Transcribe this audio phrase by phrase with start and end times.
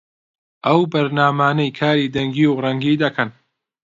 [0.65, 3.29] ئەو بەرنامانەی کاری دەنگی و ڕەنگی دەکەن